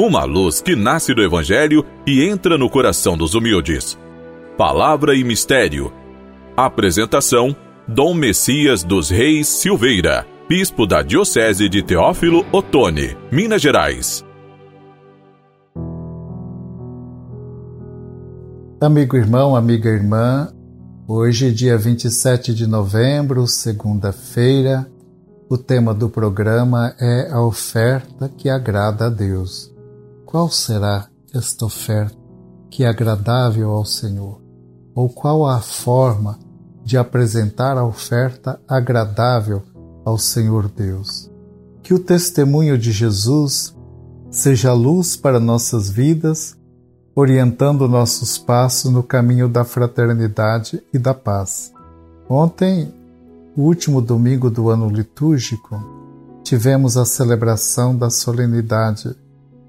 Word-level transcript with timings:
uma 0.00 0.24
luz 0.24 0.62
que 0.62 0.74
nasce 0.74 1.12
do 1.12 1.22
Evangelho 1.22 1.84
e 2.06 2.24
entra 2.24 2.56
no 2.56 2.70
coração 2.70 3.18
dos 3.18 3.34
humildes. 3.34 3.98
Palavra 4.56 5.14
e 5.14 5.22
Mistério. 5.22 5.92
Apresentação: 6.56 7.54
Dom 7.86 8.14
Messias 8.14 8.82
dos 8.82 9.10
Reis 9.10 9.46
Silveira, 9.46 10.26
Bispo 10.48 10.86
da 10.86 11.02
Diocese 11.02 11.68
de 11.68 11.82
Teófilo 11.82 12.46
Otoni, 12.50 13.14
Minas 13.30 13.60
Gerais. 13.60 14.24
Amigo 18.80 19.18
irmão, 19.18 19.54
amiga 19.54 19.90
irmã, 19.90 20.50
hoje, 21.06 21.52
dia 21.52 21.76
27 21.76 22.54
de 22.54 22.66
novembro, 22.66 23.46
segunda-feira, 23.46 24.90
o 25.50 25.58
tema 25.58 25.92
do 25.92 26.08
programa 26.08 26.94
é 26.98 27.30
a 27.30 27.42
oferta 27.42 28.30
que 28.30 28.48
agrada 28.48 29.06
a 29.06 29.10
Deus. 29.10 29.70
Qual 30.30 30.48
será 30.48 31.08
esta 31.34 31.64
oferta 31.64 32.16
que 32.70 32.84
é 32.84 32.86
agradável 32.86 33.70
ao 33.70 33.84
Senhor? 33.84 34.40
Ou 34.94 35.08
qual 35.08 35.44
a 35.44 35.58
forma 35.58 36.38
de 36.84 36.96
apresentar 36.96 37.76
a 37.76 37.84
oferta 37.84 38.60
agradável 38.68 39.60
ao 40.04 40.16
Senhor 40.16 40.68
Deus? 40.68 41.28
Que 41.82 41.92
o 41.92 41.98
testemunho 41.98 42.78
de 42.78 42.92
Jesus 42.92 43.76
seja 44.30 44.72
luz 44.72 45.16
para 45.16 45.40
nossas 45.40 45.90
vidas, 45.90 46.56
orientando 47.12 47.88
nossos 47.88 48.38
passos 48.38 48.92
no 48.92 49.02
caminho 49.02 49.48
da 49.48 49.64
fraternidade 49.64 50.80
e 50.94 50.98
da 50.98 51.12
paz. 51.12 51.72
Ontem, 52.28 52.94
o 53.56 53.62
último 53.62 54.00
domingo 54.00 54.48
do 54.48 54.70
ano 54.70 54.88
litúrgico, 54.88 55.76
tivemos 56.44 56.96
a 56.96 57.04
celebração 57.04 57.96
da 57.96 58.10
solenidade 58.10 59.16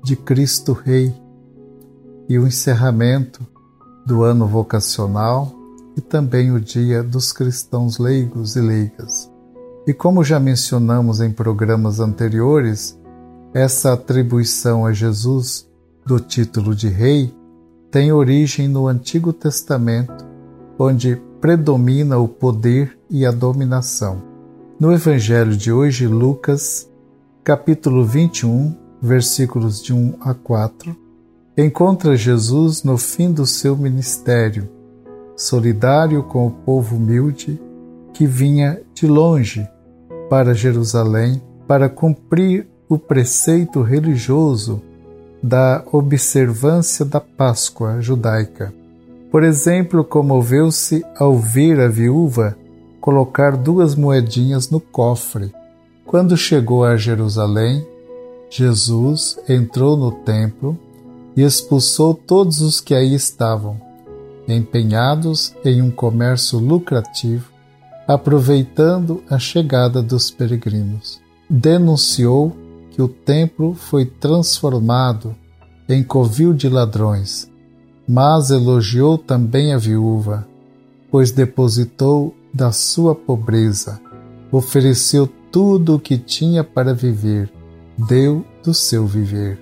de 0.04 0.16
Cristo 0.16 0.74
Rei 0.74 1.14
e 2.28 2.38
o 2.40 2.48
encerramento 2.48 3.46
do 4.06 4.24
ano 4.24 4.48
vocacional 4.48 5.54
e 5.96 6.02
também 6.02 6.52
o 6.52 6.60
Dia 6.60 7.04
dos 7.04 7.32
Cristãos 7.32 7.98
Leigos 7.98 8.56
e 8.56 8.62
Leigas. 8.62 9.32
E 9.86 9.94
como 9.94 10.24
já 10.24 10.40
mencionamos 10.40 11.22
em 11.22 11.32
programas 11.32 12.00
anteriores, 12.00 12.98
essa 13.54 13.94
atribuição 13.94 14.86
a 14.86 14.94
Jesus 14.94 15.68
do 16.06 16.20
título 16.20 16.74
de 16.74 16.88
Rei 16.88 17.34
tem 17.90 18.12
origem 18.12 18.68
no 18.68 18.88
Antigo 18.88 19.34
Testamento, 19.34 20.26
onde 20.80 21.22
predomina 21.42 22.18
o 22.18 22.28
poder 22.28 22.98
e 23.10 23.26
a 23.26 23.32
dominação. 23.32 24.22
No 24.80 24.94
Evangelho 24.94 25.56
de 25.56 25.72
hoje, 25.72 26.08
Lucas, 26.08 26.90
capítulo 27.44 28.06
21, 28.06 28.76
versículos 29.02 29.82
de 29.82 29.94
1 29.94 30.16
a 30.22 30.34
4, 30.34 30.96
encontra 31.58 32.16
Jesus 32.16 32.84
no 32.84 32.98
fim 32.98 33.32
do 33.32 33.46
seu 33.46 33.76
ministério, 33.76 34.70
solidário 35.36 36.24
com 36.24 36.48
o 36.48 36.52
povo 36.52 36.96
humilde 36.96 37.60
que 38.14 38.28
vinha 38.28 38.82
de 38.94 39.08
longe 39.08 39.68
para 40.30 40.54
Jerusalém 40.54 41.42
para 41.68 41.90
cumprir 41.90 42.68
o 42.88 42.98
preceito 42.98 43.82
religioso 43.82 44.82
da 45.42 45.84
observância 45.92 47.04
da 47.04 47.20
Páscoa 47.20 48.00
judaica. 48.02 48.74
Por 49.32 49.44
exemplo, 49.44 50.04
comoveu-se 50.04 51.04
ao 51.16 51.38
ver 51.38 51.80
a 51.80 51.88
viúva 51.88 52.56
colocar 53.00 53.56
duas 53.56 53.96
moedinhas 53.96 54.70
no 54.70 54.80
cofre. 54.80 55.52
Quando 56.06 56.38
chegou 56.38 56.84
a 56.84 56.98
Jerusalém, 56.98 57.88
Jesus 58.54 59.40
entrou 59.48 59.96
no 59.96 60.12
templo 60.12 60.78
e 61.38 61.42
expulsou 61.42 62.14
todos 62.14 62.60
os 62.60 62.82
que 62.82 62.94
aí 62.94 63.16
estavam, 63.16 63.80
empenhados 64.46 65.56
em 65.64 65.82
um 65.82 65.90
comércio 65.90 66.60
lucrativo, 66.60 67.50
aproveitando 68.06 69.24
a 69.30 69.40
chegada 69.40 70.02
dos 70.02 70.30
peregrinos. 70.30 71.22
Denunciou 71.50 72.54
que 72.90 73.02
o 73.02 73.08
templo 73.08 73.74
foi 73.74 74.06
transformado 74.06 75.34
em 75.88 76.04
covil 76.04 76.54
de 76.54 76.68
ladrões, 76.68 77.50
mas 78.06 78.50
elogiou 78.50 79.18
também 79.18 79.74
a 79.74 79.78
viúva, 79.78 80.46
pois 81.10 81.32
depositou 81.32 82.36
da 82.54 82.74
sua 82.74 83.16
pobreza, 83.16 84.02
ofereceu 84.52 85.26
tudo 85.50 85.96
o 85.96 86.00
que 86.00 86.18
tinha 86.18 86.66
para 86.66 86.94
viver 86.94 87.50
deu 88.08 88.46
do 88.64 88.74
seu 88.74 89.06
viver. 89.06 89.60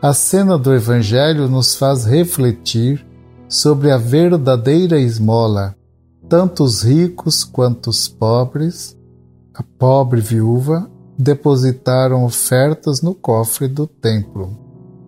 A 0.00 0.12
cena 0.12 0.58
do 0.58 0.72
Evangelho 0.74 1.48
nos 1.48 1.74
faz 1.74 2.04
refletir 2.04 3.06
sobre 3.48 3.90
a 3.90 3.98
verdadeira 3.98 4.98
esmola. 4.98 5.74
Tanto 6.28 6.64
os 6.64 6.82
ricos 6.82 7.44
quanto 7.44 7.90
os 7.90 8.08
pobres, 8.08 8.96
a 9.54 9.62
pobre 9.62 10.20
viúva, 10.20 10.90
depositaram 11.18 12.24
ofertas 12.24 13.02
no 13.02 13.14
cofre 13.14 13.68
do 13.68 13.86
templo. 13.86 14.58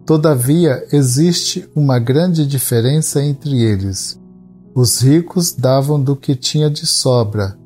Todavia, 0.04 0.86
existe 0.92 1.68
uma 1.74 1.98
grande 1.98 2.46
diferença 2.46 3.22
entre 3.22 3.62
eles. 3.62 4.20
Os 4.74 5.00
ricos 5.00 5.52
davam 5.52 6.00
do 6.00 6.14
que 6.14 6.36
tinha 6.36 6.68
de 6.68 6.86
sobra, 6.86 7.56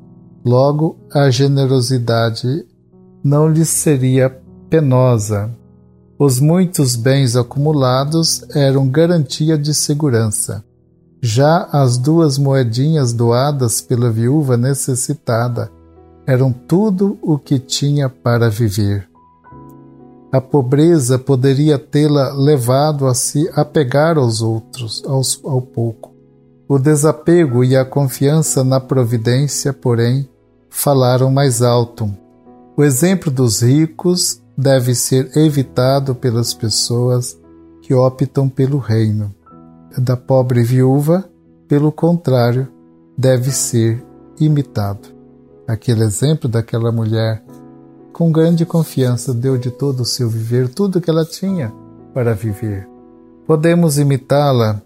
logo 0.45 0.97
a 1.13 1.29
generosidade 1.29 2.65
não 3.23 3.49
lhes 3.49 3.69
seria 3.69 4.29
penosa. 4.69 5.49
Os 6.17 6.39
muitos 6.39 6.95
bens 6.95 7.35
acumulados 7.35 8.43
eram 8.55 8.87
garantia 8.87 9.57
de 9.57 9.73
segurança. 9.73 10.63
Já 11.21 11.67
as 11.71 11.97
duas 11.97 12.37
moedinhas 12.37 13.11
doadas 13.11 13.81
pela 13.81 14.09
viúva 14.09 14.55
necessitada 14.55 15.71
eram 16.25 16.51
tudo 16.51 17.17
o 17.21 17.37
que 17.37 17.57
tinha 17.57 18.07
para 18.07 18.49
viver. 18.49 19.09
A 20.31 20.39
pobreza 20.39 21.17
poderia 21.17 21.79
tê-la 21.79 22.31
levado 22.33 23.07
a 23.07 23.15
se 23.15 23.49
apegar 23.55 24.17
aos 24.17 24.41
outros, 24.41 25.01
aos, 25.07 25.39
ao 25.43 25.61
pouco. 25.61 26.13
O 26.67 26.77
desapego 26.77 27.63
e 27.63 27.75
a 27.75 27.83
confiança 27.83 28.63
na 28.63 28.79
providência, 28.79 29.73
porém, 29.73 30.29
falaram 30.69 31.31
mais 31.31 31.63
alto. 31.63 32.15
O 32.77 32.83
exemplo 32.83 33.31
dos 33.31 33.63
ricos 33.63 34.39
deve 34.59 34.93
ser 34.93 35.37
evitado 35.37 36.13
pelas 36.13 36.53
pessoas 36.53 37.39
que 37.81 37.93
optam 37.93 38.49
pelo 38.49 38.77
reino. 38.77 39.33
Da 39.97 40.17
pobre 40.17 40.63
viúva, 40.63 41.23
pelo 41.65 41.93
contrário, 41.93 42.67
deve 43.17 43.51
ser 43.51 44.03
imitado. 44.37 45.07
Aquele 45.65 46.03
exemplo 46.03 46.49
daquela 46.49 46.91
mulher, 46.91 47.41
com 48.11 48.33
grande 48.33 48.65
confiança, 48.65 49.33
deu 49.33 49.57
de 49.57 49.71
todo 49.71 50.01
o 50.01 50.05
seu 50.05 50.27
viver 50.29 50.67
tudo 50.67 50.99
que 50.99 51.09
ela 51.09 51.23
tinha 51.23 51.71
para 52.13 52.33
viver. 52.33 52.85
Podemos 53.47 53.97
imitá-la 53.97 54.81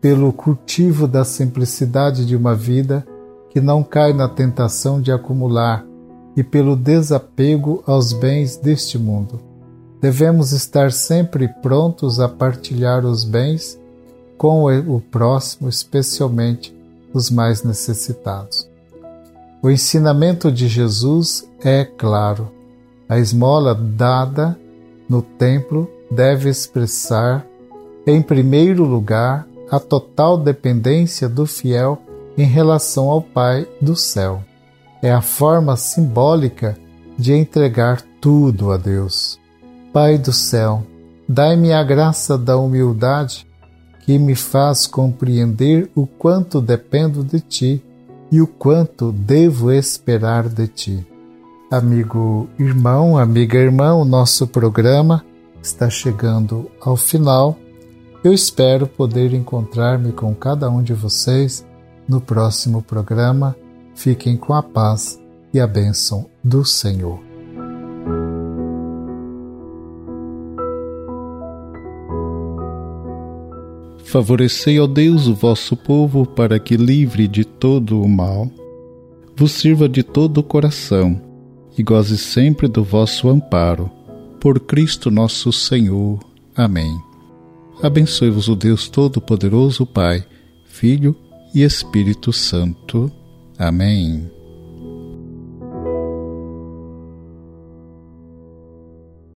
pelo 0.00 0.32
cultivo 0.32 1.06
da 1.06 1.26
simplicidade 1.26 2.24
de 2.24 2.34
uma 2.34 2.54
vida 2.54 3.06
que 3.50 3.60
não 3.60 3.82
cai 3.82 4.14
na 4.14 4.30
tentação 4.30 4.98
de 4.98 5.12
acumular 5.12 5.84
e 6.36 6.42
pelo 6.42 6.76
desapego 6.76 7.82
aos 7.86 8.12
bens 8.12 8.56
deste 8.56 8.98
mundo. 8.98 9.40
Devemos 10.00 10.52
estar 10.52 10.92
sempre 10.92 11.48
prontos 11.48 12.20
a 12.20 12.28
partilhar 12.28 13.04
os 13.04 13.24
bens 13.24 13.78
com 14.38 14.64
o 14.64 15.00
próximo, 15.00 15.68
especialmente 15.68 16.74
os 17.12 17.30
mais 17.30 17.62
necessitados. 17.62 18.68
O 19.62 19.68
ensinamento 19.70 20.50
de 20.50 20.68
Jesus 20.68 21.46
é 21.62 21.84
claro. 21.84 22.50
A 23.06 23.18
esmola 23.18 23.74
dada 23.74 24.58
no 25.06 25.20
templo 25.20 25.90
deve 26.10 26.48
expressar, 26.48 27.46
em 28.06 28.22
primeiro 28.22 28.84
lugar, 28.84 29.46
a 29.70 29.78
total 29.78 30.38
dependência 30.38 31.28
do 31.28 31.44
fiel 31.44 31.98
em 32.38 32.46
relação 32.46 33.10
ao 33.10 33.20
Pai 33.20 33.68
do 33.80 33.94
céu 33.94 34.42
é 35.02 35.10
a 35.10 35.20
forma 35.20 35.76
simbólica 35.76 36.76
de 37.16 37.32
entregar 37.32 38.02
tudo 38.20 38.72
a 38.72 38.76
Deus. 38.76 39.38
Pai 39.92 40.18
do 40.18 40.32
céu, 40.32 40.82
dai-me 41.28 41.72
a 41.72 41.82
graça 41.82 42.36
da 42.36 42.56
humildade 42.56 43.46
que 44.04 44.18
me 44.18 44.34
faz 44.34 44.86
compreender 44.86 45.90
o 45.94 46.06
quanto 46.06 46.60
dependo 46.60 47.22
de 47.22 47.40
ti 47.40 47.84
e 48.30 48.40
o 48.40 48.46
quanto 48.46 49.12
devo 49.12 49.70
esperar 49.72 50.48
de 50.48 50.68
ti. 50.68 51.06
Amigo 51.70 52.48
irmão, 52.58 53.16
amiga 53.16 53.58
irmã, 53.58 53.94
o 53.94 54.04
nosso 54.04 54.46
programa 54.46 55.24
está 55.62 55.88
chegando 55.88 56.70
ao 56.80 56.96
final. 56.96 57.56
Eu 58.24 58.32
espero 58.32 58.86
poder 58.86 59.32
encontrar-me 59.32 60.12
com 60.12 60.34
cada 60.34 60.68
um 60.68 60.82
de 60.82 60.92
vocês 60.92 61.64
no 62.08 62.20
próximo 62.20 62.82
programa 62.82 63.54
Fiquem 63.94 64.36
com 64.36 64.54
a 64.54 64.62
paz 64.62 65.20
e 65.52 65.60
a 65.60 65.66
bênção 65.66 66.28
do 66.42 66.64
Senhor. 66.64 67.20
Favorecei, 74.04 74.80
ó 74.80 74.88
Deus, 74.88 75.28
o 75.28 75.34
vosso 75.34 75.76
povo, 75.76 76.26
para 76.26 76.58
que, 76.58 76.76
livre 76.76 77.28
de 77.28 77.44
todo 77.44 78.02
o 78.02 78.08
mal, 78.08 78.50
vos 79.36 79.52
sirva 79.52 79.88
de 79.88 80.02
todo 80.02 80.38
o 80.38 80.42
coração 80.42 81.20
e 81.78 81.82
goze 81.82 82.18
sempre 82.18 82.66
do 82.66 82.82
vosso 82.82 83.28
amparo. 83.28 83.88
Por 84.40 84.58
Cristo 84.58 85.10
nosso 85.10 85.52
Senhor. 85.52 86.18
Amém. 86.56 86.92
Abençoe-vos 87.82 88.48
o 88.48 88.56
Deus 88.56 88.88
Todo-Poderoso, 88.88 89.86
Pai, 89.86 90.24
Filho 90.66 91.14
e 91.54 91.62
Espírito 91.62 92.32
Santo. 92.32 93.12
Amém. 93.60 94.39